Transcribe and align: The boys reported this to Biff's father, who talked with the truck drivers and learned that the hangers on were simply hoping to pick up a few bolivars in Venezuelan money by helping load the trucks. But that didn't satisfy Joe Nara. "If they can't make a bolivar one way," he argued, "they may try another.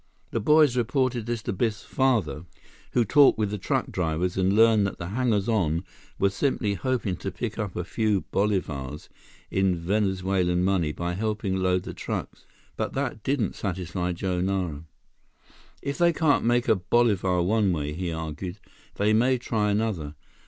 The 0.31 0.39
boys 0.39 0.75
reported 0.75 1.27
this 1.27 1.43
to 1.43 1.53
Biff's 1.53 1.83
father, 1.83 2.45
who 2.93 3.05
talked 3.05 3.37
with 3.37 3.51
the 3.51 3.59
truck 3.59 3.91
drivers 3.91 4.35
and 4.35 4.51
learned 4.55 4.87
that 4.87 4.97
the 4.97 5.09
hangers 5.09 5.47
on 5.47 5.83
were 6.17 6.31
simply 6.31 6.73
hoping 6.73 7.15
to 7.17 7.29
pick 7.29 7.59
up 7.59 7.75
a 7.75 7.83
few 7.83 8.21
bolivars 8.33 9.09
in 9.51 9.75
Venezuelan 9.77 10.63
money 10.63 10.91
by 10.91 11.13
helping 11.13 11.55
load 11.55 11.83
the 11.83 11.93
trucks. 11.93 12.47
But 12.77 12.93
that 12.93 13.21
didn't 13.21 13.53
satisfy 13.53 14.11
Joe 14.11 14.41
Nara. 14.41 14.85
"If 15.83 15.99
they 15.99 16.11
can't 16.13 16.45
make 16.45 16.67
a 16.67 16.73
bolivar 16.75 17.39
one 17.43 17.71
way," 17.71 17.93
he 17.93 18.11
argued, 18.11 18.57
"they 18.95 19.13
may 19.13 19.37
try 19.37 19.69
another. 19.69 20.15